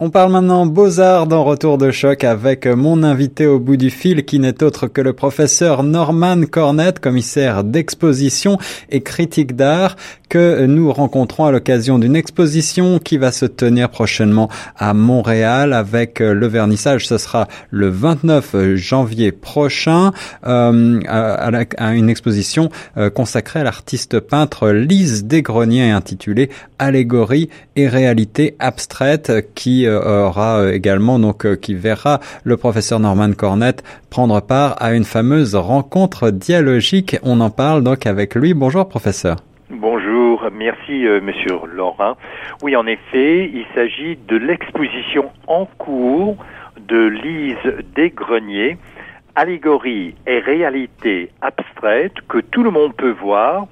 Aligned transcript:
On 0.00 0.10
parle 0.10 0.30
maintenant 0.30 0.64
beaux-arts 0.64 1.26
dans 1.26 1.42
Retour 1.42 1.76
de 1.76 1.90
choc 1.90 2.22
avec 2.22 2.68
mon 2.68 3.02
invité 3.02 3.48
au 3.48 3.58
bout 3.58 3.76
du 3.76 3.90
fil 3.90 4.24
qui 4.24 4.38
n'est 4.38 4.62
autre 4.62 4.86
que 4.86 5.00
le 5.00 5.12
professeur 5.12 5.82
Norman 5.82 6.42
Cornette, 6.48 7.00
commissaire 7.00 7.64
d'exposition 7.64 8.58
et 8.90 9.00
critique 9.00 9.56
d'art 9.56 9.96
que 10.28 10.66
nous 10.66 10.92
rencontrons 10.92 11.46
à 11.46 11.50
l'occasion 11.50 11.98
d'une 11.98 12.14
exposition 12.14 13.00
qui 13.00 13.16
va 13.18 13.32
se 13.32 13.46
tenir 13.46 13.88
prochainement 13.90 14.48
à 14.76 14.94
Montréal 14.94 15.72
avec 15.72 16.20
le 16.20 16.46
vernissage. 16.46 17.08
Ce 17.08 17.18
sera 17.18 17.48
le 17.70 17.88
29 17.88 18.76
janvier 18.76 19.32
prochain 19.32 20.12
euh, 20.46 21.00
à, 21.08 21.94
une 21.94 22.10
exposition 22.10 22.68
euh, 22.96 23.10
consacrée 23.10 23.60
à 23.60 23.64
l'artiste 23.64 24.20
peintre 24.20 24.68
Lise 24.68 25.24
Desgreniers 25.24 25.90
intitulée 25.90 26.50
Allégorie 26.78 27.48
et 27.74 27.88
réalité 27.88 28.54
abstraite 28.60 29.32
qui 29.56 29.87
aura 29.90 30.60
euh, 30.60 30.72
également 30.72 31.18
donc 31.18 31.46
euh, 31.46 31.56
qui 31.56 31.74
verra 31.74 32.20
le 32.44 32.56
professeur 32.56 33.00
Norman 33.00 33.32
Cornette 33.32 33.82
prendre 34.10 34.40
part 34.40 34.76
à 34.80 34.94
une 34.94 35.04
fameuse 35.04 35.54
rencontre 35.54 36.30
dialogique. 36.30 37.16
On 37.22 37.40
en 37.40 37.50
parle 37.50 37.82
donc 37.82 38.06
avec 38.06 38.34
lui. 38.34 38.54
Bonjour 38.54 38.88
professeur. 38.88 39.36
Bonjour, 39.70 40.48
merci 40.52 41.04
Monsieur 41.22 41.56
Laurent. 41.70 42.16
Oui, 42.62 42.74
en 42.74 42.86
effet, 42.86 43.50
il 43.52 43.66
s'agit 43.74 44.16
de 44.28 44.36
l'exposition 44.36 45.30
en 45.46 45.66
cours 45.76 46.36
de 46.88 47.06
Lise 47.06 47.84
Desgreniers, 47.94 48.78
Allégorie 49.34 50.14
et 50.26 50.38
réalité 50.38 51.30
abstraite 51.42 52.14
que 52.28 52.38
tout 52.38 52.62
le 52.62 52.70
monde 52.70 52.94
peut 52.94 53.14
voir 53.20 53.66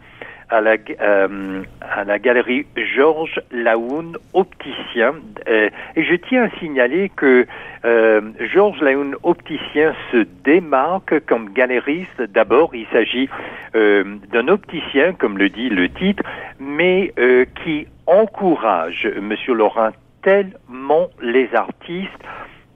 à 0.48 0.60
la, 0.60 0.76
euh, 1.00 1.62
à 1.80 2.04
la 2.04 2.18
galerie 2.18 2.66
Georges 2.76 3.40
Laoun, 3.50 4.16
opticien. 4.32 5.14
Euh, 5.48 5.70
et 5.96 6.04
je 6.04 6.14
tiens 6.14 6.44
à 6.44 6.58
signaler 6.58 7.10
que 7.14 7.46
euh, 7.84 8.20
Georges 8.52 8.80
Laoun, 8.80 9.16
opticien, 9.22 9.94
se 10.12 10.26
démarque 10.44 11.24
comme 11.26 11.52
galériste. 11.52 12.22
D'abord, 12.22 12.74
il 12.74 12.86
s'agit 12.92 13.28
euh, 13.74 14.04
d'un 14.32 14.48
opticien, 14.48 15.12
comme 15.12 15.38
le 15.38 15.48
dit 15.48 15.68
le 15.68 15.88
titre, 15.88 16.22
mais 16.60 17.12
euh, 17.18 17.44
qui 17.64 17.86
encourage, 18.06 19.08
Monsieur 19.20 19.54
Laurent, 19.54 19.90
tellement 20.22 21.08
les 21.20 21.48
artistes, 21.54 22.10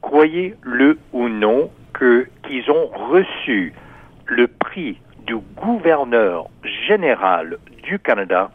croyez-le 0.01 0.99
ou 1.13 1.29
non, 1.29 1.71
que 1.93 2.27
qu'ils 2.47 2.71
ont 2.71 2.87
reçu 2.87 3.73
le 4.27 4.47
prix 4.47 4.99
du 5.27 5.37
gouverneur 5.57 6.47
général 6.89 7.59
du 7.83 7.99
Canada 7.99 8.51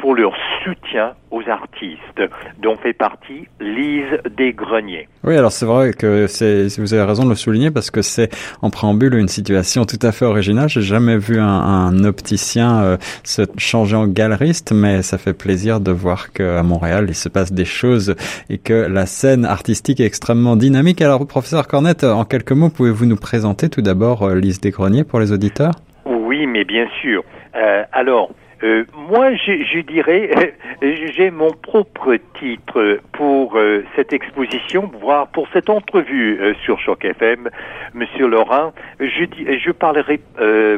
pour 0.00 0.14
leur 0.14 0.32
soutien 0.64 1.12
aux 1.30 1.42
artistes, 1.48 2.22
dont 2.62 2.76
fait 2.78 2.94
partie 2.94 3.46
Lise 3.60 4.18
Desgreniers. 4.36 5.08
Oui, 5.24 5.36
alors 5.36 5.52
c'est 5.52 5.66
vrai 5.66 5.92
que 5.92 6.26
vous 6.80 6.94
avez 6.94 7.02
raison 7.02 7.24
de 7.24 7.28
le 7.28 7.34
souligner 7.34 7.70
parce 7.70 7.90
que 7.90 8.00
c'est 8.00 8.34
en 8.62 8.70
préambule 8.70 9.14
une 9.14 9.28
situation 9.28 9.84
tout 9.84 9.98
à 10.00 10.10
fait 10.12 10.24
originale. 10.24 10.70
J'ai 10.70 10.80
jamais 10.80 11.18
vu 11.18 11.38
un, 11.38 11.46
un 11.46 12.04
opticien 12.04 12.80
euh, 12.80 12.96
se 13.24 13.42
changer 13.58 13.96
en 13.96 14.06
galeriste, 14.06 14.72
mais 14.72 15.02
ça 15.02 15.18
fait 15.18 15.34
plaisir 15.34 15.80
de 15.80 15.92
voir 15.92 16.32
qu'à 16.32 16.62
Montréal 16.62 17.04
il 17.08 17.14
se 17.14 17.28
passe 17.28 17.52
des 17.52 17.66
choses 17.66 18.16
et 18.48 18.56
que 18.56 18.72
la 18.72 19.04
scène 19.04 19.44
artistique 19.44 20.00
est 20.00 20.06
extrêmement 20.06 20.56
dynamique. 20.56 21.02
Alors, 21.02 21.26
professeur 21.26 21.68
Cornette, 21.68 22.04
en 22.04 22.24
quelques 22.24 22.52
mots, 22.52 22.70
pouvez-vous 22.70 23.04
nous 23.04 23.16
présenter 23.16 23.68
tout 23.68 23.82
d'abord 23.82 24.22
euh, 24.22 24.34
Lise 24.34 24.60
Desgreniers 24.60 25.04
pour 25.04 25.20
les 25.20 25.30
auditeurs? 25.30 25.72
Oui, 26.40 26.46
mais 26.46 26.64
bien 26.64 26.88
sûr. 27.02 27.22
Euh, 27.54 27.84
alors, 27.92 28.30
euh, 28.62 28.86
moi, 28.96 29.34
je, 29.34 29.80
dirais, 29.80 30.54
j'ai 30.82 31.30
mon 31.30 31.50
propre 31.50 32.16
titre 32.38 32.98
pour 33.12 33.58
euh, 33.58 33.84
cette 33.94 34.14
exposition, 34.14 34.90
voire 35.02 35.28
pour 35.28 35.48
cette 35.52 35.68
entrevue 35.68 36.40
sur 36.64 36.80
Choc 36.80 37.04
FM, 37.04 37.50
Monsieur 37.92 38.26
Laurent. 38.26 38.72
Je, 39.00 39.26
je 39.26 39.70
parlerai 39.70 40.18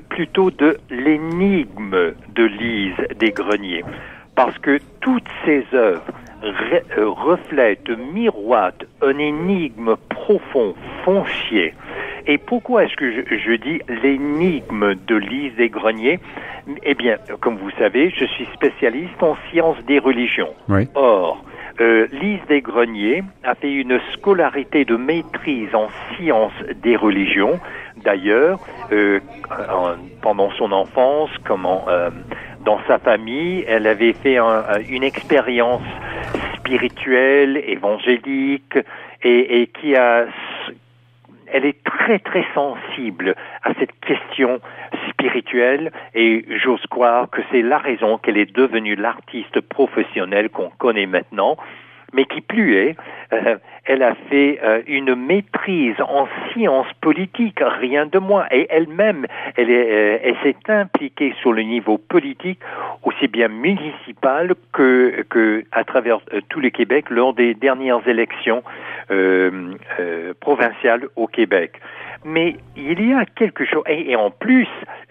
plutôt 0.09 0.51
de 0.51 0.79
l'énigme 0.91 2.15
de 2.35 2.45
Lise 2.45 2.97
des 3.21 3.31
Greniers, 3.31 3.85
parce 4.35 4.59
que 4.59 4.81
toutes 5.01 5.29
ces 5.45 5.65
œuvres 5.75 6.03
reflètent, 6.99 7.89
miroitent 8.13 8.85
un 9.01 9.17
énigme 9.17 9.95
profond, 10.09 10.75
foncier. 11.05 11.73
Et 12.27 12.39
pourquoi 12.39 12.85
est-ce 12.85 12.97
que 12.97 13.13
je, 13.13 13.37
je 13.37 13.53
dis 13.53 13.81
l'énigme 14.03 14.95
de 14.95 15.17
Lise 15.17 15.55
des 15.57 15.69
Greniers 15.69 16.21
eh 16.85 16.95
bien, 16.95 17.17
comme 17.41 17.57
vous 17.57 17.71
savez, 17.79 18.13
je 18.17 18.25
suis 18.25 18.47
spécialiste 18.55 19.23
en 19.23 19.37
sciences 19.51 19.83
des 19.87 19.99
religions. 19.99 20.55
Or, 20.95 21.45
euh, 21.81 22.07
Lise 22.13 22.41
Desgreniers 22.49 23.23
a 23.45 23.55
fait 23.55 23.73
une 23.73 23.99
scolarité 24.13 24.85
de 24.85 24.97
maîtrise 24.97 25.75
en 25.75 25.89
sciences 26.15 26.53
des 26.83 26.97
religions. 26.97 27.59
D'ailleurs, 28.05 28.61
euh, 28.93 29.21
pendant 30.21 30.51
son 30.53 30.71
enfance, 30.73 31.31
comment, 31.45 31.85
euh, 31.89 32.11
dans 32.65 32.79
sa 32.87 32.99
famille, 32.99 33.65
elle 33.67 33.87
avait 33.87 34.13
fait 34.13 34.39
une 34.89 35.03
expérience 35.03 35.83
spirituelle, 36.57 37.63
évangélique, 37.67 38.79
et, 39.23 39.63
et 39.63 39.67
qui 39.67 39.97
a 39.97 40.27
elle 41.53 41.67
est 41.67 41.85
très 41.85 42.19
très 42.19 42.45
sensible 42.55 43.35
à 43.63 43.75
cette 43.75 43.99
question 44.01 44.61
spirituelle 45.11 45.93
et 46.15 46.45
j'ose 46.63 46.85
croire 46.91 47.29
que 47.31 47.43
c'est 47.51 47.63
la 47.63 47.79
raison 47.79 48.19
qu'elle 48.19 48.39
est 48.39 48.53
devenue 48.53 48.97
l'artiste 48.97 49.61
professionnelle 49.61 50.49
qu'on 50.51 50.71
connaît 50.71 51.07
maintenant 51.07 51.57
mais 52.13 52.25
qui 52.25 52.41
plus 52.41 52.77
est, 52.77 52.97
euh, 53.33 53.57
elle 53.85 54.03
a 54.03 54.15
fait 54.29 54.61
euh, 54.63 54.83
une 54.87 55.15
maîtrise 55.15 56.01
en 56.01 56.29
sciences 56.53 56.93
politiques, 57.01 57.61
rien 57.61 58.07
de 58.07 58.19
moins, 58.19 58.47
et 58.51 58.67
elle-même, 58.71 59.27
elle, 59.57 59.71
euh, 59.71 60.19
elle 60.23 60.37
s'est 60.43 60.57
impliquée 60.69 61.35
sur 61.41 61.53
le 61.53 61.63
niveau 61.63 61.99
politique, 61.99 62.61
aussi 63.03 63.29
bien 63.29 63.49
municipal 63.49 64.55
que, 64.73 65.25
que 65.29 65.65
à 65.73 65.85
travers 65.85 66.21
tout 66.49 66.61
le 66.61 66.71
Québec 66.71 67.07
lors 67.11 67.35
des 67.35 67.55
dernières 67.55 68.07
élections 68.07 68.63
provinciales 70.41 71.09
au 71.17 71.27
Québec. 71.27 71.81
Mais 72.25 72.57
il 72.77 73.09
y 73.09 73.13
a 73.13 73.25
quelque 73.25 73.65
chose, 73.65 73.83
et, 73.89 74.15
en 74.15 74.31
plus, 74.31 74.69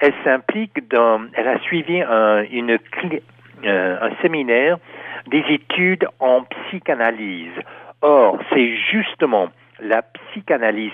elle 0.00 0.12
s'implique 0.24 0.88
dans, 0.88 1.22
elle 1.34 1.48
a 1.48 1.58
suivi 1.60 2.02
un, 2.02 2.42
une, 2.50 2.78
un 3.64 4.10
séminaire 4.22 4.78
des 5.26 5.44
études 5.48 6.06
en 6.20 6.42
psychanalyse. 6.42 7.52
Or, 8.00 8.38
c'est 8.52 8.76
justement 8.76 9.48
la 9.80 10.02
psychanalyse 10.02 10.92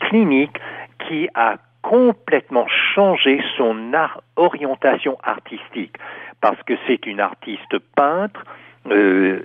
clinique 0.00 0.58
qui 1.06 1.28
a 1.34 1.56
complètement 1.82 2.66
changé 2.94 3.42
son 3.56 3.92
orientation 4.36 5.18
artistique. 5.22 5.96
Parce 6.40 6.60
que 6.62 6.74
c'est 6.86 7.06
une 7.06 7.20
artiste 7.20 7.78
peintre 7.94 8.44
euh, 8.90 9.40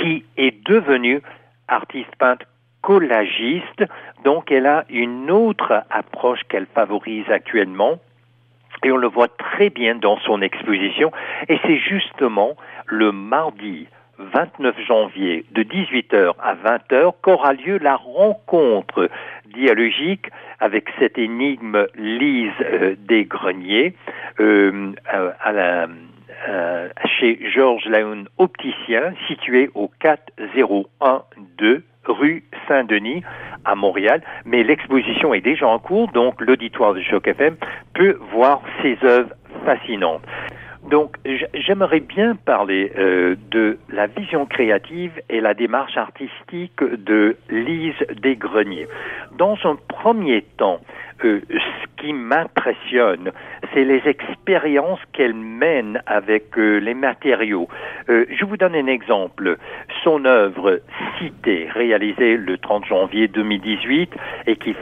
qui 0.00 0.24
est 0.36 0.62
devenue 0.66 1.22
artiste 1.68 2.14
peintre 2.18 2.46
collagiste, 2.82 3.84
donc 4.24 4.50
elle 4.50 4.66
a 4.66 4.84
une 4.90 5.30
autre 5.30 5.84
approche 5.88 6.40
qu'elle 6.48 6.66
favorise 6.66 7.30
actuellement 7.30 8.00
et 8.84 8.92
on 8.92 8.96
le 8.96 9.08
voit 9.08 9.28
très 9.28 9.70
bien 9.70 9.94
dans 9.94 10.18
son 10.20 10.42
exposition. 10.42 11.12
Et 11.48 11.58
c'est 11.66 11.78
justement 11.78 12.56
le 12.86 13.12
mardi 13.12 13.86
29 14.18 14.76
janvier 14.86 15.44
de 15.52 15.62
18h 15.62 16.34
à 16.40 16.54
20h 16.54 17.12
qu'aura 17.22 17.52
lieu 17.54 17.78
la 17.78 17.96
rencontre 17.96 19.08
dialogique 19.52 20.26
avec 20.60 20.88
cette 20.98 21.18
énigme 21.18 21.86
Lise 21.96 22.52
euh, 22.60 22.94
des 22.98 23.24
Greniers 23.24 23.94
euh, 24.40 24.92
à 25.40 25.52
la, 25.52 25.88
euh, 26.48 26.88
chez 27.18 27.38
Georges 27.50 27.86
Laun 27.86 28.28
Opticien 28.38 29.14
situé 29.28 29.70
au 29.74 29.90
4012 30.00 31.82
rue 32.06 32.44
Saint-Denis 32.68 33.22
à 33.64 33.74
Montréal, 33.74 34.22
mais 34.44 34.62
l'exposition 34.62 35.34
est 35.34 35.40
déjà 35.40 35.66
en 35.68 35.78
cours, 35.78 36.08
donc 36.12 36.40
l'auditoire 36.40 36.94
de 36.94 37.00
Choc 37.00 37.28
FM 37.28 37.56
peut 37.94 38.18
voir 38.32 38.62
ces 38.82 38.98
œuvres 39.04 39.32
fascinantes. 39.64 40.22
Donc, 40.90 41.16
j'aimerais 41.54 42.00
bien 42.00 42.34
parler 42.34 42.92
euh, 42.98 43.36
de 43.52 43.78
la 43.88 44.08
vision 44.08 44.46
créative 44.46 45.12
et 45.30 45.40
la 45.40 45.54
démarche 45.54 45.96
artistique 45.96 46.82
de 46.82 47.36
Lise 47.50 47.94
Desgreniers. 48.20 48.88
Dans 49.38 49.56
un 49.62 49.76
premier 49.76 50.42
temps, 50.56 50.80
euh, 51.24 51.40
qui 52.02 52.12
m'impressionne, 52.12 53.32
c'est 53.72 53.84
les 53.84 54.02
expériences 54.06 55.00
qu'elle 55.14 55.34
mène 55.34 56.02
avec 56.04 56.58
euh, 56.58 56.78
les 56.78 56.92
matériaux. 56.92 57.68
je 58.08 58.44
vous 58.44 58.56
donne 58.58 58.74
un 58.74 58.88
exemple. 58.88 59.56
Son 60.04 60.24
œuvre 60.24 60.80
Cité, 61.18 61.68
réalisée 61.72 62.36
le 62.36 62.58
30 62.58 62.84
janvier 62.84 63.28
2018, 63.28 64.12
et 64.46 64.56
qui, 64.56 64.74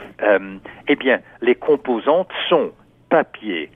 eh 0.88 0.96
bien, 0.96 1.20
les 1.42 1.54
composantes 1.54 2.30
sont 2.48 2.72
papier, 3.10 3.70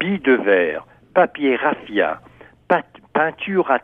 billes 0.00 0.20
de 0.20 0.32
verre, 0.32 0.86
papier 1.14 1.56
raffia, 1.56 2.20
peinture 3.16 3.70
à, 3.70 3.78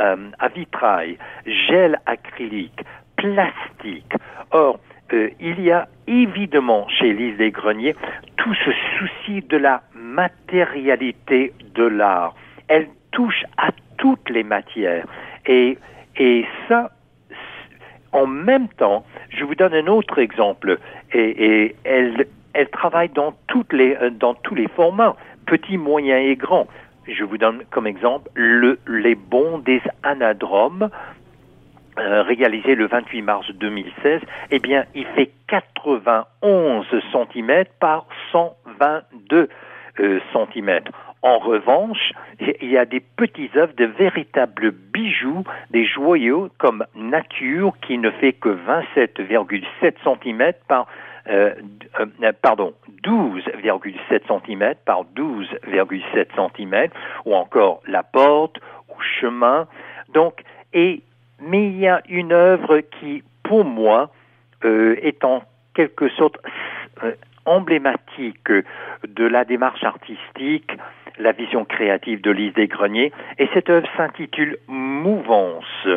euh, 0.00 0.30
à 0.38 0.48
vitrail, 0.48 1.18
gel 1.46 2.00
acrylique, 2.06 2.80
plastique. 3.16 4.14
Or, 4.50 4.80
euh, 5.12 5.28
il 5.40 5.60
y 5.60 5.70
a 5.70 5.88
évidemment 6.06 6.88
chez 6.88 7.12
Lise 7.12 7.36
des 7.36 7.50
Greniers 7.50 7.96
tout 8.48 8.54
ce 8.64 8.70
souci 8.98 9.42
de 9.46 9.58
la 9.58 9.82
matérialité 9.94 11.52
de 11.74 11.84
l'art. 11.84 12.34
Elle 12.66 12.88
touche 13.10 13.44
à 13.58 13.68
toutes 13.98 14.30
les 14.30 14.42
matières. 14.42 15.06
Et, 15.44 15.76
ça, 16.66 16.90
en 18.12 18.26
même 18.26 18.68
temps, 18.68 19.04
je 19.28 19.44
vous 19.44 19.54
donne 19.54 19.74
un 19.74 19.86
autre 19.86 20.18
exemple, 20.18 20.78
et, 21.12 21.76
elle, 21.84 22.26
travaille 22.72 23.10
dans, 23.10 23.34
toutes 23.48 23.72
les, 23.74 23.94
euh, 23.96 24.08
dans 24.10 24.32
tous 24.32 24.54
les 24.54 24.68
formats, 24.68 25.14
petits, 25.44 25.76
moyens 25.76 26.24
et 26.24 26.36
grands. 26.36 26.66
Je 27.06 27.24
vous 27.24 27.36
donne 27.36 27.64
comme 27.70 27.86
exemple 27.86 28.30
le, 28.34 28.78
les 28.86 29.14
bons 29.14 29.58
des 29.58 29.82
anadromes, 30.02 30.88
euh, 31.98 32.22
réalisé 32.22 32.76
le 32.76 32.86
28 32.86 33.22
mars 33.22 33.50
2016, 33.54 34.20
eh 34.50 34.58
bien, 34.60 34.84
il 34.94 35.04
fait 35.16 35.32
91 35.48 36.86
cm 37.12 37.64
par 37.80 38.06
122 38.32 39.48
euh, 40.00 40.20
cm. 40.32 40.80
En 41.22 41.38
revanche, 41.38 42.12
il 42.38 42.70
y 42.70 42.78
a 42.78 42.84
des 42.84 43.00
petits 43.00 43.50
œuvres 43.56 43.74
de 43.76 43.84
véritables 43.84 44.70
bijoux, 44.70 45.42
des 45.70 45.84
joyaux 45.84 46.48
comme 46.58 46.84
Nature 46.94 47.72
qui 47.82 47.98
ne 47.98 48.10
fait 48.10 48.32
que 48.34 48.50
27,7 48.50 49.94
cm 50.04 50.52
par 50.68 50.86
euh, 51.28 51.54
euh, 51.98 52.32
pardon, 52.40 52.72
12,7 53.02 54.22
cm 54.46 54.74
par 54.84 55.04
12,7 55.16 56.26
cm, 56.56 56.88
ou 57.24 57.34
encore 57.34 57.82
La 57.86 58.04
Porte 58.04 58.58
ou 58.88 58.94
Chemin. 59.20 59.66
Donc, 60.14 60.42
et 60.72 61.02
mais 61.40 61.66
il 61.66 61.78
y 61.78 61.88
a 61.88 62.02
une 62.08 62.32
œuvre 62.32 62.80
qui, 62.80 63.22
pour 63.42 63.64
moi, 63.64 64.10
est 64.62 65.22
en 65.24 65.42
quelque 65.74 66.08
sorte 66.10 66.38
emblématique 67.48 68.50
de 68.50 69.24
la 69.24 69.44
démarche 69.44 69.82
artistique, 69.82 70.70
la 71.18 71.32
vision 71.32 71.64
créative 71.64 72.20
de 72.20 72.30
Lise 72.30 72.54
Desgreniers, 72.54 73.12
et 73.38 73.48
cette 73.54 73.70
œuvre 73.70 73.88
s'intitule 73.96 74.58
Mouvance. 74.68 75.88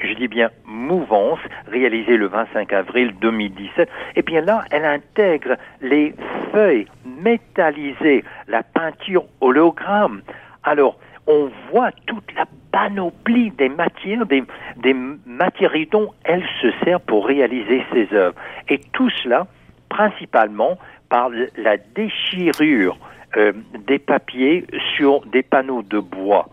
Je 0.00 0.14
dis 0.14 0.28
bien 0.28 0.50
Mouvance, 0.64 1.40
réalisée 1.66 2.16
le 2.16 2.26
25 2.26 2.72
avril 2.72 3.14
2017. 3.20 3.88
Et 4.16 4.22
bien 4.22 4.42
là, 4.42 4.64
elle 4.70 4.84
intègre 4.84 5.56
les 5.80 6.14
feuilles 6.52 6.86
métallisées, 7.04 8.24
la 8.46 8.62
peinture 8.62 9.24
hologramme. 9.40 10.22
Alors, 10.62 10.98
on 11.26 11.50
voit 11.70 11.90
toute 12.06 12.32
la 12.34 12.44
panoplie 12.70 13.50
des 13.50 13.68
matières, 13.68 14.24
des, 14.26 14.44
des 14.76 14.94
matériaux 15.26 15.88
dont 15.90 16.12
elle 16.24 16.44
se 16.62 16.70
sert 16.84 17.00
pour 17.00 17.26
réaliser 17.26 17.84
ses 17.92 18.08
œuvres. 18.14 18.36
Et 18.68 18.78
tout 18.92 19.10
cela, 19.10 19.46
principalement 19.88 20.78
par 21.08 21.30
la 21.56 21.76
déchirure 21.76 22.98
euh, 23.36 23.52
des 23.86 23.98
papiers 23.98 24.64
sur 24.96 25.24
des 25.26 25.42
panneaux 25.42 25.82
de 25.82 25.98
bois. 25.98 26.48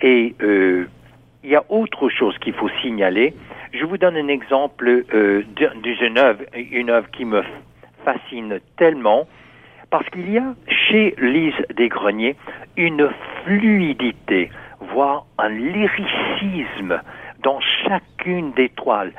Et 0.00 0.34
euh, 0.42 0.86
il 1.42 1.50
y 1.50 1.56
a 1.56 1.64
autre 1.68 2.08
chose 2.08 2.36
qu'il 2.38 2.52
faut 2.54 2.68
signaler. 2.82 3.34
Je 3.72 3.84
vous 3.84 3.98
donne 3.98 4.16
un 4.16 4.28
exemple 4.28 5.04
euh, 5.14 5.42
d'une 5.54 6.18
œuvre, 6.18 6.44
une 6.54 6.90
œuvre 6.90 7.10
qui 7.10 7.24
me 7.24 7.42
fascine 8.04 8.60
tellement, 8.76 9.26
parce 9.90 10.08
qu'il 10.10 10.30
y 10.30 10.38
a 10.38 10.54
chez 10.68 11.14
Lise 11.18 11.54
Desgreniers 11.74 12.36
une 12.76 13.08
fluidité, 13.44 14.50
voire 14.92 15.26
un 15.38 15.48
lyricisme 15.48 17.00
dans 17.42 17.60
chacune 17.86 18.52
des 18.52 18.68
toiles. 18.70 19.12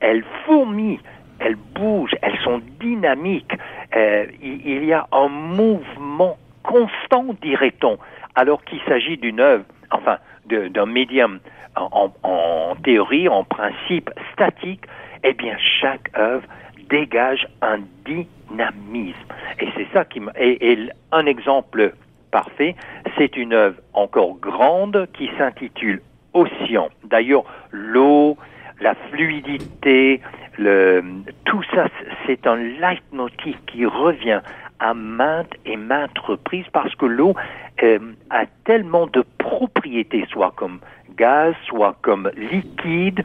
Elles 0.00 0.24
fourmillent, 0.44 1.00
elles 1.38 1.56
bougent, 1.74 2.16
elles 2.22 2.38
sont 2.42 2.60
dynamiques. 2.80 3.52
Euh, 3.96 4.26
il 4.42 4.84
y 4.84 4.92
a 4.92 5.06
un 5.10 5.28
mouvement 5.28 6.36
constant, 6.62 7.24
dirait-on, 7.40 7.98
alors 8.34 8.62
qu'il 8.64 8.80
s'agit 8.86 9.16
d'une 9.16 9.40
œuvre, 9.40 9.64
enfin, 9.90 10.18
d'un 10.44 10.86
médium 10.86 11.40
en, 11.76 12.12
en, 12.22 12.74
théorie, 12.82 13.28
en 13.28 13.44
principe 13.44 14.10
statique. 14.32 14.84
Eh 15.24 15.32
bien, 15.32 15.56
chaque 15.80 16.10
œuvre 16.16 16.44
dégage 16.88 17.48
un 17.62 17.78
dynamisme. 18.04 19.18
Et 19.60 19.68
c'est 19.76 19.88
ça 19.92 20.04
qui 20.04 20.20
me... 20.20 20.30
Et, 20.38 20.90
un 21.12 21.26
exemple 21.26 21.94
parfait, 22.30 22.76
c'est 23.16 23.36
une 23.36 23.54
œuvre 23.54 23.78
encore 23.94 24.36
grande 24.38 25.08
qui 25.14 25.30
s'intitule 25.38 26.02
Océan. 26.34 26.90
D'ailleurs, 27.04 27.44
l'eau, 27.70 28.36
la 28.80 28.94
fluidité, 29.10 30.20
tout 30.58 31.62
ça, 31.74 31.88
c'est 32.26 32.46
un 32.46 32.56
leitmotiv 32.56 33.56
qui 33.66 33.84
revient 33.84 34.40
à 34.78 34.94
maintes 34.94 35.54
et 35.64 35.76
maintes 35.76 36.18
reprises 36.18 36.66
parce 36.72 36.94
que 36.94 37.06
l'eau 37.06 37.34
euh, 37.82 37.98
a 38.30 38.46
tellement 38.64 39.06
de 39.06 39.24
propriétés, 39.38 40.24
soit 40.30 40.52
comme 40.56 40.80
gaz, 41.16 41.54
soit 41.66 41.96
comme 42.02 42.30
liquide, 42.36 43.22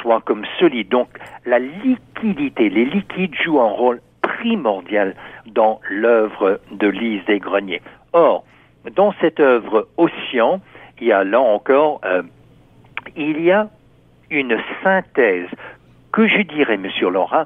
soit 0.00 0.20
comme 0.20 0.44
solide. 0.58 0.88
Donc 0.88 1.08
la 1.46 1.58
liquidité, 1.58 2.68
les 2.68 2.84
liquides 2.84 3.34
jouent 3.34 3.60
un 3.60 3.70
rôle 3.70 4.00
primordial 4.20 5.14
dans 5.46 5.80
l'œuvre 5.90 6.60
de 6.70 6.88
Lise 6.88 7.24
des 7.26 7.38
Greniers. 7.38 7.82
Or, 8.12 8.44
dans 8.96 9.14
cette 9.20 9.40
œuvre 9.40 9.88
Océan, 9.96 10.60
il 11.00 11.08
y 11.08 11.12
a 11.12 11.24
là 11.24 11.40
encore, 11.40 12.00
euh, 12.04 12.22
il 13.16 13.40
y 13.42 13.50
a 13.50 13.68
une 14.30 14.58
synthèse 14.82 15.48
que 16.12 16.28
je 16.28 16.42
dirais, 16.42 16.76
Monsieur 16.76 17.10
Laurent, 17.10 17.44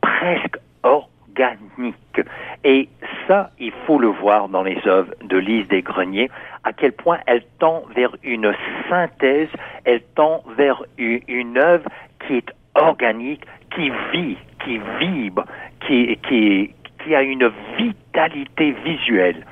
presque 0.00 0.58
organique. 0.82 2.20
Et 2.64 2.88
ça, 3.28 3.50
il 3.58 3.72
faut 3.86 3.98
le 3.98 4.08
voir 4.08 4.48
dans 4.48 4.62
les 4.62 4.78
œuvres 4.86 5.12
de 5.22 5.36
Lise 5.36 5.68
des 5.68 5.82
Greniers, 5.82 6.30
à 6.64 6.72
quel 6.72 6.92
point 6.92 7.18
elle 7.26 7.44
tend 7.58 7.84
vers 7.94 8.16
une 8.22 8.52
synthèse, 8.88 9.48
elle 9.84 10.02
tend 10.14 10.42
vers 10.56 10.82
une 10.98 11.58
œuvre 11.58 11.88
qui 12.26 12.36
est 12.36 12.50
organique, 12.74 13.44
qui 13.74 13.90
vit, 14.12 14.36
qui 14.64 14.80
vibre, 14.98 15.44
qui, 15.86 16.18
qui, 16.28 16.74
qui 17.04 17.14
a 17.14 17.22
une 17.22 17.50
vitalité 17.76 18.72
visuelle. 18.84 19.44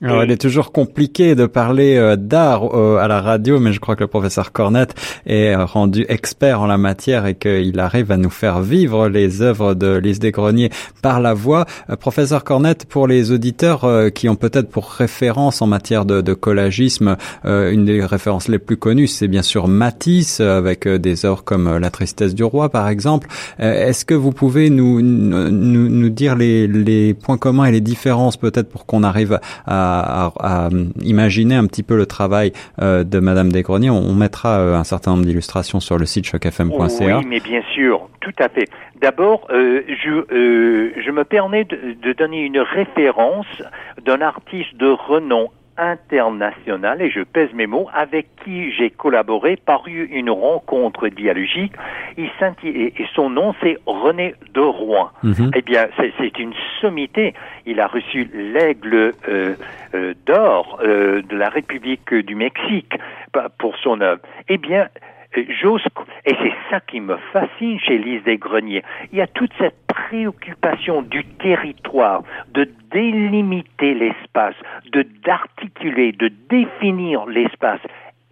Alors, 0.00 0.22
il 0.22 0.30
est 0.30 0.40
toujours 0.40 0.70
compliqué 0.70 1.34
de 1.34 1.46
parler 1.46 1.96
euh, 1.96 2.14
d'art 2.14 2.72
euh, 2.72 2.98
à 2.98 3.08
la 3.08 3.20
radio, 3.20 3.58
mais 3.58 3.72
je 3.72 3.80
crois 3.80 3.96
que 3.96 4.04
le 4.04 4.06
professeur 4.06 4.52
Cornette 4.52 4.94
est 5.26 5.56
rendu 5.56 6.06
expert 6.08 6.60
en 6.60 6.66
la 6.66 6.78
matière 6.78 7.26
et 7.26 7.34
qu'il 7.34 7.80
arrive 7.80 8.12
à 8.12 8.16
nous 8.16 8.30
faire 8.30 8.60
vivre 8.60 9.08
les 9.08 9.42
œuvres 9.42 9.74
de 9.74 9.96
Lise 9.96 10.20
Desgreniers 10.20 10.70
par 11.02 11.20
la 11.20 11.34
voix. 11.34 11.66
Euh, 11.90 11.96
professeur 11.96 12.44
Cornette, 12.44 12.84
pour 12.84 13.08
les 13.08 13.32
auditeurs 13.32 13.84
qui 14.14 14.28
ont 14.28 14.36
peut-être 14.36 14.68
pour 14.70 14.88
référence 14.88 15.62
en 15.62 15.66
matière 15.66 16.04
de, 16.04 16.20
de 16.20 16.34
collagisme, 16.34 17.16
une 17.44 17.84
des 17.84 18.04
références 18.04 18.48
les 18.48 18.58
plus 18.58 18.76
connues, 18.76 19.06
c'est 19.06 19.28
bien 19.28 19.42
sûr 19.42 19.66
Matisse, 19.66 20.40
avec 20.40 20.86
des 20.86 21.26
œuvres 21.26 21.42
comme 21.42 21.78
La 21.78 21.90
tristesse 21.90 22.34
du 22.34 22.44
roi, 22.44 22.68
par 22.68 22.88
exemple. 22.88 23.28
Est-ce 23.58 24.04
que 24.04 24.14
vous 24.14 24.32
pouvez 24.32 24.70
nous, 24.70 25.00
nous, 25.02 25.88
nous 25.88 26.08
dire 26.10 26.36
les, 26.36 26.66
les 26.66 27.14
points 27.14 27.38
communs 27.38 27.64
et 27.64 27.72
les 27.72 27.80
différences 27.80 28.36
peut-être 28.36 28.68
pour 28.68 28.86
qu'on 28.86 29.02
arrive 29.02 29.40
à 29.66 29.87
à, 29.88 30.68
imaginer 31.02 31.54
un 31.54 31.66
petit 31.66 31.82
peu 31.82 31.96
le 31.96 32.06
travail 32.06 32.52
euh, 32.80 33.04
de 33.04 33.18
Madame 33.20 33.50
Desgreniers. 33.50 33.90
On, 33.90 34.14
mettra 34.14 34.58
euh, 34.58 34.74
un 34.74 34.84
certain 34.84 35.12
nombre 35.12 35.24
d'illustrations 35.24 35.80
sur 35.80 35.98
le 35.98 36.06
site 36.06 36.26
chocfm.ca. 36.26 37.18
Oui, 37.18 37.26
mais 37.26 37.40
bien 37.40 37.62
sûr, 37.72 38.08
tout 38.20 38.34
à 38.38 38.48
fait. 38.48 38.68
D'abord, 39.00 39.46
euh, 39.50 39.82
je, 39.88 41.00
je 41.00 41.10
me 41.10 41.24
permets 41.24 41.64
de 41.64 42.12
donner 42.12 42.42
une 42.42 42.58
référence 42.58 43.46
d'un 44.04 44.20
artiste 44.20 44.74
de 44.76 44.88
renom 44.88 45.50
international, 45.78 47.00
et 47.00 47.10
je 47.10 47.20
pèse 47.20 47.52
mes 47.54 47.66
mots, 47.66 47.88
avec 47.94 48.26
qui 48.44 48.72
j'ai 48.72 48.90
collaboré 48.90 49.56
par 49.56 49.86
une 49.86 50.30
rencontre 50.30 51.08
dialogique. 51.08 51.72
Il 52.16 52.28
et 52.64 53.06
son 53.14 53.30
nom, 53.30 53.54
c'est 53.62 53.78
René 53.86 54.34
de 54.54 54.60
Rouen. 54.60 55.10
Mhm. 55.22 55.50
Eh 55.54 55.62
bien, 55.62 55.86
c'est 55.96 56.38
une 56.38 56.52
sommité. 56.80 57.34
Il 57.66 57.80
a 57.80 57.86
reçu 57.86 58.28
l'aigle 58.34 59.14
euh, 59.28 59.54
euh, 59.94 60.14
d'or 60.26 60.78
euh, 60.82 61.22
de 61.22 61.36
la 61.36 61.48
République 61.48 62.12
du 62.12 62.34
Mexique 62.34 62.94
pour 63.58 63.76
son 63.76 64.00
œuvre. 64.00 64.20
Eh 64.48 64.58
bien, 64.58 64.88
et 65.36 65.46
c'est 66.24 66.54
ça 66.70 66.80
qui 66.80 67.00
me 67.00 67.16
fascine 67.32 67.78
chez 67.80 67.98
Lise 67.98 68.22
Desgreniers, 68.24 68.82
il 69.12 69.18
y 69.18 69.20
a 69.20 69.26
toute 69.26 69.52
cette 69.58 69.76
préoccupation 69.86 71.02
du 71.02 71.24
territoire, 71.24 72.22
de 72.48 72.68
délimiter 72.90 73.94
l'espace, 73.94 74.54
de 74.92 75.02
d'articuler, 75.24 76.12
de 76.12 76.30
définir 76.48 77.26
l'espace, 77.26 77.80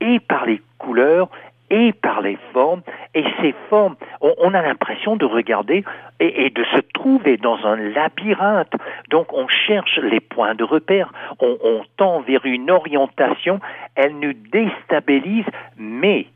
et 0.01 0.21
par 0.21 0.47
les 0.47 0.61
couleurs, 0.79 1.29
et 1.69 1.93
par 1.93 2.23
les 2.23 2.39
formes, 2.53 2.83
et 3.15 3.25
ces 3.41 3.53
formes, 3.69 3.97
on, 4.21 4.55
a 4.55 4.63
l'impression 4.63 5.17
de 5.17 5.25
regarder 5.25 5.85
et, 6.21 6.51
de 6.51 6.65
se 6.65 6.81
trouver 6.95 7.39
dans 7.39 7.59
un 7.67 7.77
labyrinthe. 7.77 8.73
Donc 9.11 9.33
on 9.33 9.49
cherche 9.49 9.99
les 9.99 10.21
points 10.21 10.55
de 10.55 10.63
repère, 10.63 11.13
on 11.41 11.83
tend 11.97 12.21
vers 12.21 12.47
une 12.47 12.71
orientation, 12.71 13.59
elle 13.97 14.17
nous 14.21 14.33
déstabilise, 14.33 15.47
mais 15.77 16.27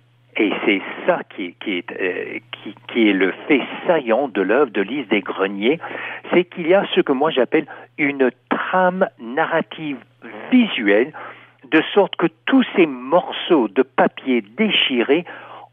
et 0.41 0.53
c'est 0.65 0.81
ça 1.07 1.21
qui, 1.29 1.55
qui, 1.63 1.79
est, 1.79 1.93
euh, 1.93 2.39
qui, 2.89 3.09
est 3.09 3.13
le 3.13 3.33
fait 3.47 3.61
saillant 3.87 4.29
de 4.29 4.41
l'œuvre 4.41 4.71
de 4.71 4.81
Lise 4.81 5.07
des 5.09 5.21
Greniers, 5.21 5.79
c'est 6.33 6.45
qu'il 6.45 6.67
y 6.67 6.73
a 6.73 6.87
ce 6.95 7.03
que 7.03 7.13
moi 7.13 7.31
j'appelle 7.31 7.67
une 7.99 8.31
trame 8.49 9.07
narrative 9.21 9.99
visuelle, 10.51 11.13
de 11.71 11.83
sorte 11.93 12.17
que 12.17 12.27
tous 12.47 12.65
ces 12.75 12.87
morceaux 12.87 13.69
de 13.69 13.83
papier 13.83 14.43
déchirés 14.57 15.27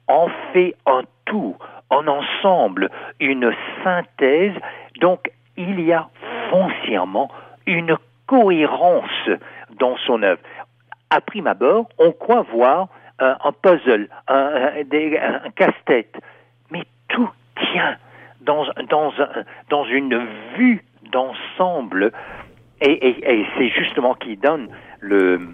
en 0.08 0.28
fait 0.52 0.76
un 0.86 1.04
tout, 1.24 1.56
en 1.90 2.06
ensemble, 2.08 2.90
une 3.22 3.54
synthèse. 3.86 4.54
Donc 5.00 5.32
il 5.56 5.80
y 5.80 5.94
a 5.94 6.10
foncièrement 6.50 7.32
une 7.66 7.96
cohérence 8.26 9.30
dans 9.80 9.96
son 10.06 10.24
œuvre. 10.24 10.42
À 11.10 11.22
prime 11.22 11.48
abord, 11.48 11.88
on 11.98 12.12
croit 12.12 12.46
voir 12.52 12.90
un, 13.20 13.52
puzzle, 13.62 14.10
un, 14.28 15.50
casse-tête, 15.56 16.16
mais 16.72 16.84
tout 17.08 17.30
tient 17.56 17.98
dans, 18.42 18.66
dans, 19.70 19.86
une 19.86 20.26
vue 20.56 20.84
d'ensemble. 21.12 22.12
Et 22.80 23.48
c'est 23.58 23.70
justement 23.70 24.14
qui 24.14 24.38
donne 24.38 24.70
le, 25.00 25.52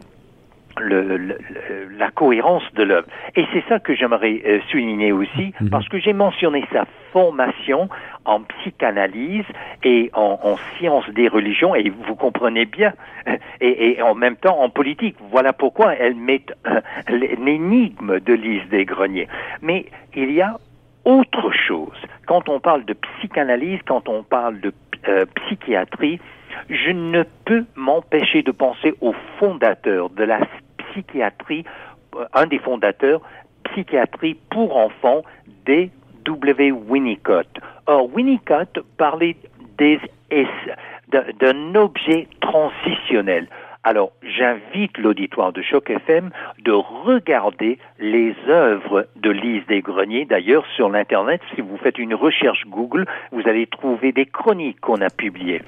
le, 0.79 1.37
la 1.97 2.11
cohérence 2.11 2.63
de 2.73 2.83
l'œuvre. 2.83 3.07
Et 3.35 3.45
c'est 3.53 3.63
ça 3.67 3.79
que 3.79 3.95
j'aimerais 3.95 4.41
euh, 4.45 4.59
souligner 4.69 5.11
aussi, 5.11 5.53
mhm. 5.59 5.69
parce 5.69 5.87
que 5.87 5.99
j'ai 5.99 6.13
mentionné 6.13 6.65
sa 6.71 6.85
formation 7.11 7.89
en 8.25 8.41
psychanalyse 8.41 9.45
et 9.83 10.09
en, 10.13 10.39
en 10.43 10.57
sciences 10.77 11.09
des 11.09 11.27
religions, 11.27 11.75
et 11.75 11.89
vous 11.89 12.15
comprenez 12.15 12.65
bien, 12.65 12.93
et, 13.61 13.91
et, 13.91 14.01
en 14.01 14.15
même 14.15 14.35
temps 14.35 14.59
en 14.59 14.69
politique. 14.69 15.15
Voilà 15.31 15.53
pourquoi 15.53 15.93
elle 15.95 16.15
met 16.15 16.41
euh, 16.67 16.81
l'énigme 17.09 18.19
de 18.19 18.33
Lise 18.33 18.67
des 18.69 18.85
Greniers. 18.85 19.27
Mais 19.61 19.85
il 20.15 20.31
y 20.31 20.41
a 20.41 20.57
autre 21.05 21.51
chose. 21.51 21.97
Quand 22.25 22.49
on 22.49 22.59
parle 22.59 22.85
de 22.85 22.93
psychanalyse, 22.93 23.79
quand 23.85 24.07
on 24.07 24.23
parle 24.23 24.59
de 24.61 24.73
euh, 25.07 25.25
psychiatrie, 25.35 26.19
je 26.69 26.91
ne 26.91 27.23
peux 27.45 27.65
m'empêcher 27.75 28.43
de 28.43 28.51
penser 28.51 28.93
au 29.01 29.13
fondateur 29.39 30.09
de 30.09 30.23
la 30.23 30.39
psychiatrie, 30.77 31.65
euh, 32.15 32.25
un 32.33 32.45
des 32.45 32.59
fondateurs, 32.59 33.21
psychiatrie 33.63 34.37
pour 34.49 34.77
enfants, 34.77 35.23
D.W. 35.65 36.71
Winnicott. 36.71 37.47
Or, 37.87 38.13
Winnicott 38.13 38.79
parlait 38.97 39.35
d'un 41.11 41.75
objet 41.75 42.27
transitionnel. 42.41 43.47
Alors, 43.85 44.13
j'invite 44.23 44.97
l'auditoire 44.97 45.51
de 45.51 45.61
Choc 45.61 45.89
FM 45.89 46.29
de 46.63 46.71
regarder 46.71 47.79
les 47.99 48.33
œuvres 48.47 49.07
de 49.17 49.29
Lise 49.29 49.65
Desgreniers. 49.67 50.23
D'ailleurs, 50.23 50.65
sur 50.77 50.89
l'Internet, 50.89 51.41
si 51.53 51.59
vous 51.59 51.75
faites 51.77 51.97
une 51.97 52.15
recherche 52.15 52.63
Google, 52.67 53.05
vous 53.33 53.41
allez 53.45 53.67
trouver 53.67 54.13
des 54.13 54.25
chroniques 54.25 54.79
qu'on 54.79 55.01
a 55.01 55.09
publiées. 55.09 55.61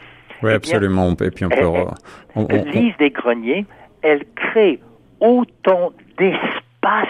Oui, 0.43 0.51
eh 0.51 0.55
absolument. 0.55 1.11
Et 1.21 1.31
puis 1.31 1.45
on 1.45 1.49
peut... 1.49 2.65
Lise 2.71 2.95
Desgreniers, 2.97 3.65
elle 4.01 4.23
crée 4.35 4.79
autant 5.19 5.91
d'espaces 6.17 7.07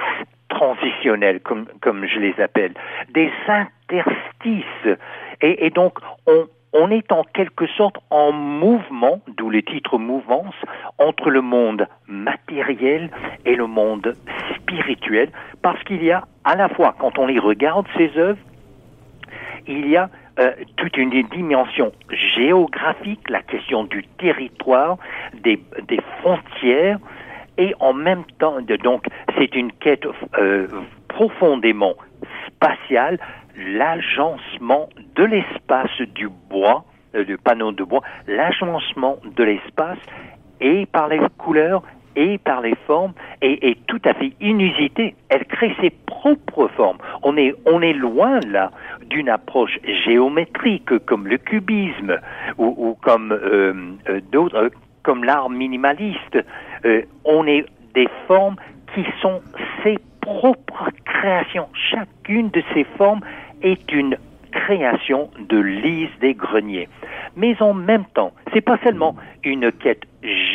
transitionnels, 0.50 1.42
comme, 1.42 1.66
comme 1.82 2.06
je 2.06 2.20
les 2.20 2.40
appelle, 2.40 2.74
des 3.14 3.32
interstices. 3.48 4.98
Et, 5.42 5.66
et 5.66 5.70
donc, 5.70 6.00
on, 6.28 6.48
on 6.74 6.92
est 6.92 7.12
en 7.12 7.24
quelque 7.24 7.68
sorte 7.68 7.98
en 8.10 8.32
mouvement, 8.32 9.22
d'où 9.38 9.50
le 9.50 9.64
titre 9.64 9.98
Mouvance, 9.98 10.56
entre 10.98 11.30
le 11.30 11.42
monde 11.42 11.88
matériel 12.08 13.10
et 13.46 13.56
le 13.56 13.66
monde 13.66 14.16
spirituel, 14.56 15.30
parce 15.62 15.82
qu'il 15.84 16.04
y 16.04 16.12
a 16.12 16.26
à 16.44 16.56
la 16.56 16.70
fois, 16.70 16.96
quand 17.00 17.18
on 17.18 17.26
les 17.26 17.40
regarde, 17.40 17.88
ces 17.98 18.12
œuvres, 18.18 18.40
il 19.68 19.90
y 19.90 19.98
a 19.98 20.10
euh, 20.40 20.52
toute 20.76 20.98
une 20.98 21.10
dimension 21.30 21.92
géographique, 22.36 23.30
la 23.30 23.42
question 23.42 23.86
du 23.86 24.04
territoire, 24.18 24.98
des, 25.34 25.62
des 25.88 26.00
frontières, 26.20 27.00
et 27.58 27.74
en 27.80 27.94
même 27.94 28.24
temps, 28.40 28.58
donc, 28.84 29.06
c'est 29.38 29.56
une 29.56 29.72
quête 29.72 30.06
euh, 30.38 30.68
profondément 31.08 31.94
spatiale, 32.48 33.18
l'agencement 33.58 34.90
de 35.16 35.24
l'espace 35.24 36.02
du 36.14 36.28
bois, 36.50 36.84
euh, 37.16 37.24
du 37.24 37.38
panneau 37.38 37.72
de 37.72 37.84
bois, 37.84 38.02
l'agencement 38.28 39.18
de 39.24 39.44
l'espace 39.44 40.00
et 40.60 40.86
par 40.86 41.08
les 41.08 41.20
couleurs 41.38 41.84
et 42.16 42.38
par 42.38 42.62
les 42.62 42.76
formes 42.88 43.14
est, 43.42 43.78
tout 43.88 44.02
à 44.06 44.14
fait 44.14 44.34
inusité. 44.40 45.16
Elle 45.30 45.46
crée 45.46 45.76
ses 45.82 45.90
propres 45.90 46.68
formes. 46.70 46.98
On 47.24 47.38
est, 47.38 47.54
on 47.66 47.82
est 47.82 47.94
loin 47.94 48.40
là 48.48 48.72
d'une 49.10 49.30
approche 49.30 49.80
géométrique 50.06 50.98
comme 51.06 51.28
le 51.28 51.38
cubisme 51.38 52.20
ou, 52.58 52.98
comme 53.02 53.32
euh, 53.32 53.96
d'autres, 54.32 54.72
comme 55.04 55.24
l'art 55.24 55.50
minimaliste. 55.50 56.38
Euh, 56.86 57.04
on 57.24 57.46
est 57.48 57.66
des 57.94 58.08
formes 58.28 58.56
qui 58.94 59.06
sont 59.22 59.42
ses 59.84 59.98
propres 60.22 60.90
créations. 61.06 61.68
Chacune 61.74 62.50
de 62.50 62.64
ces 62.74 62.84
formes 62.98 63.22
est 63.62 63.92
une 63.92 64.18
création 64.52 65.30
de 65.50 65.58
Lise 65.58 66.10
des 66.22 66.34
Greniers. 66.34 66.88
Mais 67.36 67.62
en 67.62 67.74
même 67.74 68.06
temps, 68.14 68.32
c'est 68.54 68.62
pas 68.62 68.78
seulement 68.84 69.16
une 69.44 69.72
quête 69.72 70.04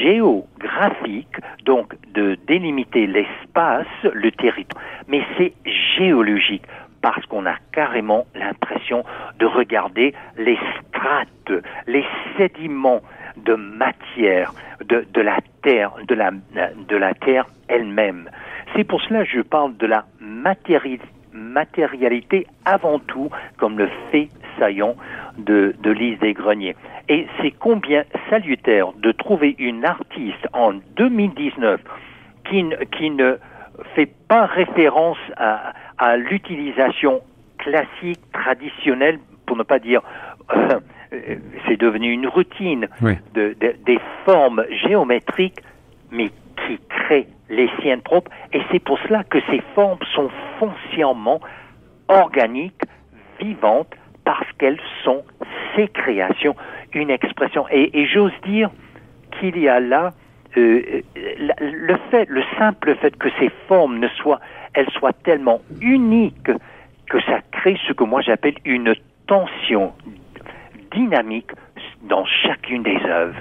géographique, 0.00 1.37
donc 1.64 1.95
de 2.14 2.37
délimiter 2.47 3.07
l'espace, 3.07 3.87
le 4.02 4.30
territoire, 4.33 4.83
mais 5.09 5.23
c'est 5.37 5.52
géologique 5.97 6.64
parce 7.02 7.25
qu'on 7.26 7.47
a 7.47 7.57
carrément 7.73 8.26
l'impression 8.35 9.04
de 9.38 9.47
regarder 9.47 10.14
les 10.37 10.59
strates, 10.88 11.52
les 11.87 12.04
sédiments 12.37 13.00
de 13.37 13.54
matière 13.54 14.52
de, 14.85 15.07
de 15.12 15.21
la 15.21 15.38
terre, 15.62 15.92
de 16.07 16.14
la, 16.14 16.30
de 16.30 16.97
la 16.97 17.14
terre 17.14 17.47
elle-même. 17.69 18.28
C'est 18.75 18.85
pour 18.85 19.00
cela 19.02 19.25
que 19.25 19.30
je 19.30 19.40
parle 19.40 19.76
de 19.76 19.87
la 19.87 20.04
matérialité 21.33 22.47
avant 22.64 22.99
tout 22.99 23.30
comme 23.57 23.78
le 23.78 23.88
fait 24.11 24.28
de, 25.38 25.75
de 25.83 25.90
Lise 25.90 26.19
des 26.19 26.33
Greniers. 26.33 26.76
Et 27.09 27.26
c'est 27.40 27.50
combien 27.50 28.05
salutaire 28.29 28.93
de 28.93 29.12
trouver 29.12 29.55
une 29.59 29.85
artiste 29.85 30.47
en 30.52 30.75
2019 30.97 31.81
qui, 32.49 32.64
qui 32.97 33.11
ne 33.11 33.37
fait 33.95 34.11
pas 34.29 34.47
référence 34.47 35.19
à, 35.37 35.73
à 35.99 36.17
l'utilisation 36.17 37.21
classique, 37.59 38.21
traditionnelle, 38.33 39.19
pour 39.47 39.57
ne 39.57 39.62
pas 39.62 39.79
dire 39.79 40.02
euh, 40.52 40.79
c'est 41.67 41.76
devenu 41.76 42.12
une 42.12 42.26
routine 42.26 42.88
de, 43.35 43.57
des 43.85 44.00
formes 44.25 44.64
géométriques, 44.71 45.61
mais 46.11 46.31
qui 46.67 46.79
créent 46.88 47.26
les 47.49 47.69
siennes 47.81 48.02
propres. 48.02 48.31
Et 48.52 48.61
c'est 48.71 48.79
pour 48.79 48.99
cela 49.00 49.25
que 49.25 49.38
ces 49.50 49.61
formes 49.75 49.99
sont 50.14 50.31
foncièrement 50.59 51.40
organiques, 52.09 52.83
vivantes, 53.40 53.93
qu'elles 54.61 54.81
sont 55.02 55.25
ces 55.75 55.88
créations, 55.88 56.55
une 56.93 57.11
expression. 57.11 57.64
Et, 57.71 58.07
j'ose 58.07 58.33
dire 58.45 58.71
qu'il 59.38 59.59
y 59.59 59.69
a 59.69 59.81
là 59.81 60.12
euh, 60.57 61.00
le 61.17 61.97
fait, 62.11 62.29
le 62.29 62.43
simple 62.59 62.95
fait 62.97 63.17
que 63.17 63.29
ces 63.38 63.50
formes 63.69 63.99
ne 63.99 64.09
soient, 64.09 64.40
elles 64.75 64.90
soient 64.90 65.12
tellement 65.12 65.61
uniques 65.81 66.50
que 67.09 67.21
ça 67.23 67.40
crée 67.52 67.79
ce 67.87 67.93
que 67.93 68.05
moi 68.05 68.21
j'appelle 68.21 68.57
une 68.64 68.95
tension 69.26 69.93
dynamique 70.93 71.50
dans 72.02 72.25
chacune 72.25 72.83
des 72.83 72.99
œuvres. 73.07 73.40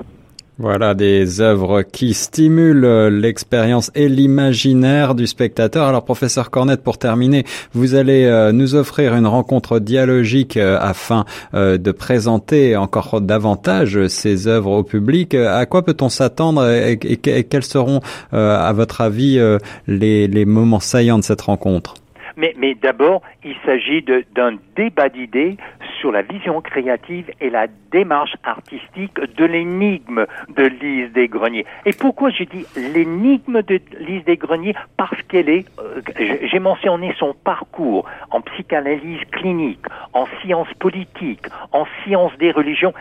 Voilà 0.61 0.93
des 0.93 1.39
œuvres 1.39 1.83
qui 1.83 2.13
stimulent 2.13 3.07
l'expérience 3.07 3.91
et 3.95 4.09
l'imaginaire 4.09 5.15
du 5.15 5.25
spectateur. 5.25 5.87
Alors 5.87 6.03
professeur 6.03 6.51
Cornette, 6.51 6.83
pour 6.83 6.97
terminer, 6.97 7.45
vous 7.71 7.95
allez 7.95 8.25
euh, 8.25 8.51
nous 8.51 8.75
offrir 8.75 9.15
une 9.15 9.25
rencontre 9.25 9.79
dialogique 9.79 10.57
euh, 10.57 10.77
afin 10.81 11.23
euh, 11.53 11.77
de 11.77 11.93
présenter 11.93 12.75
encore 12.75 13.21
davantage 13.21 14.07
ces 14.07 14.47
œuvres 14.47 14.71
au 14.71 14.83
public. 14.83 15.33
À 15.33 15.65
quoi 15.65 15.81
peut-on 15.85 16.09
s'attendre 16.09 16.69
et, 16.69 16.97
quels 16.97 17.63
seront, 17.63 18.01
à 18.33 18.73
votre 18.73 18.99
avis, 18.99 19.39
les, 19.87 20.27
les 20.27 20.45
moments 20.45 20.81
saillants 20.81 21.19
de 21.19 21.23
cette 21.23 21.41
rencontre? 21.41 21.98
Mais, 22.39 22.55
mais 22.58 22.74
d'abord, 22.74 23.22
il 23.43 23.55
s'agit 23.65 24.01
d'un 24.01 24.58
débat 24.75 25.10
d'idées 25.10 25.58
sur 26.00 26.12
la 26.12 26.22
vision 26.22 26.62
créative 26.62 27.29
et 27.41 27.50
la 27.50 27.67
démarche 27.91 28.36
artistique 28.43 29.19
de 29.19 29.43
l'énigme 29.46 30.25
de 30.55 30.63
Lise 30.63 31.12
des 31.12 31.27
Greniers. 31.27 31.65
Et 31.86 31.91
pourquoi 31.91 32.29
je 32.29 32.43
dis 32.43 32.65
l'énigme 32.77 33.62
de 33.62 33.81
Lise 34.00 34.24
des 34.24 34.38
Greniers 34.38 34.74
Parce 34.96 35.22
qu'elle 35.24 35.50
est, 35.50 35.65
euh, 35.79 36.01
j'ai 36.50 36.60
mentionné 36.60 37.13
son 37.19 37.34
parcours 37.34 38.05
en 38.31 38.39
psychanalyse 38.39 39.19
clinique, 39.31 39.86
en 40.13 40.25
sciences 40.41 40.74
politiques, 40.79 41.46
en 41.74 41.86
sciences 42.03 42.36
des 42.38 42.51
religions. 42.51 42.93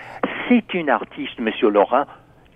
C'est 0.48 0.74
une 0.74 0.90
artiste, 0.90 1.38
Monsieur 1.38 1.70
Laurent, 1.70 2.06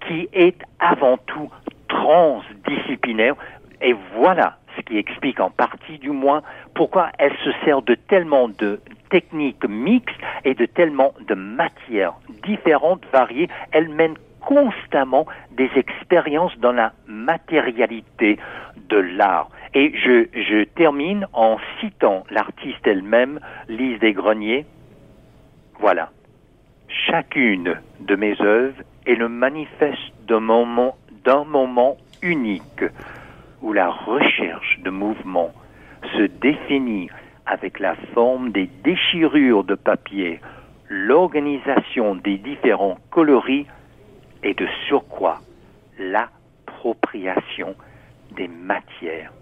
qui 0.09 0.29
est 0.33 0.61
avant 0.81 1.17
tout 1.19 1.49
transdisciplinaire. 1.89 3.37
Et 3.81 3.95
voilà 4.17 4.57
qui 4.83 4.99
explique 4.99 5.41
en 5.41 5.51
partie 5.51 5.99
du 5.99 6.11
moins 6.11 6.43
pourquoi 6.75 7.11
elle 7.19 7.37
se 7.45 7.51
sert 7.65 7.83
de 7.83 7.95
tellement 7.95 8.49
de 8.49 8.81
techniques 9.11 9.65
mixtes 9.69 10.21
et 10.45 10.55
de 10.55 10.67
tellement 10.67 11.13
de 11.29 11.35
matières 11.35 12.15
différentes, 12.45 13.05
variées. 13.13 13.49
Elle 13.73 13.89
mène 13.89 14.15
constamment 14.41 15.27
des 15.53 15.71
expériences 15.77 16.57
dans 16.59 16.73
la 16.73 16.93
matérialité 17.07 18.39
de 18.89 18.97
l'art. 18.97 19.49
Et 19.75 19.93
je, 19.97 20.27
je 20.35 20.65
termine 20.65 21.27
en 21.33 21.59
citant 21.81 22.25
l'artiste 22.31 22.87
elle-même, 22.87 23.41
Lise 23.69 23.99
Desgreniers. 24.01 24.67
Voilà. 25.79 26.11
Chacune 26.89 27.77
de 28.01 28.17
mes 28.17 28.41
œuvres 28.41 28.83
est 29.07 29.15
le 29.15 29.29
manifeste 29.29 30.13
d'un 30.27 30.41
moment, 30.41 30.97
d'un 31.25 31.45
moment 31.45 31.97
unique 32.23 32.85
où 33.63 33.73
la 33.73 33.91
recherche 33.91 34.79
de 34.81 34.91
mouvement 34.91 35.53
se 36.17 36.23
définit 36.23 37.09
avec 37.47 37.79
la 37.79 37.95
forme 38.13 38.51
des 38.51 38.69
déchirures 38.85 39.65
de 39.65 39.75
papier, 39.75 40.41
l'organisation 40.89 42.15
des 42.17 42.39
différents 42.39 42.99
coloris 43.11 43.67
et 44.43 44.55
de 44.55 44.67
surcroît 44.89 45.39
l'appropriation 45.99 47.75
des 48.37 48.49
matières. 48.49 49.33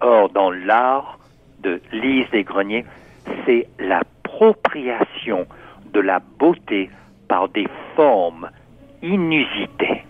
Or, 0.00 0.30
dans 0.30 0.50
l'art 0.50 1.18
de 1.62 1.80
Lise 1.92 2.30
des 2.30 2.44
Greniers, 2.44 2.86
c'est 3.44 3.68
l'appropriation 3.78 5.46
de 5.92 6.00
la 6.00 6.20
beauté 6.38 6.90
par 7.28 7.48
des 7.48 7.68
formes 7.94 8.50
inusitées. 9.02 10.04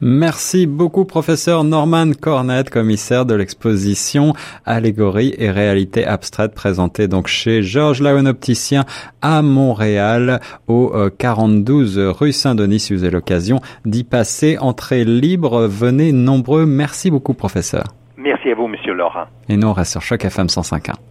Merci 0.00 0.66
beaucoup, 0.66 1.04
professeur 1.04 1.64
Norman 1.64 2.12
Cornette, 2.12 2.70
commissaire 2.70 3.26
de 3.26 3.34
l'exposition 3.34 4.32
Allégorie 4.64 5.34
et 5.38 5.50
réalité 5.50 6.06
abstraite 6.06 6.54
présentée 6.54 7.08
donc 7.08 7.26
chez 7.26 7.62
Georges 7.62 8.00
Laon 8.00 8.26
Opticien 8.26 8.84
à 9.22 9.42
Montréal 9.42 10.40
au 10.68 10.92
42 11.18 11.98
euh, 11.98 12.12
rue 12.12 12.32
Saint-Denis. 12.32 12.78
Si 12.78 12.94
vous 12.94 13.02
avez 13.02 13.12
l'occasion 13.12 13.60
d'y 13.84 14.04
passer, 14.04 14.56
entrée 14.58 15.04
libre, 15.04 15.66
venez 15.66 16.12
nombreux. 16.12 16.64
Merci 16.64 17.10
beaucoup, 17.10 17.34
professeur. 17.34 17.84
Merci 18.16 18.50
à 18.50 18.54
vous, 18.54 18.68
monsieur 18.68 18.94
Laurent. 18.94 19.24
Et 19.48 19.56
nous, 19.56 19.66
on 19.66 19.72
reste 19.72 19.92
sur 19.92 20.02
Choc 20.02 20.24
FM 20.24 20.46
105.1. 20.46 21.08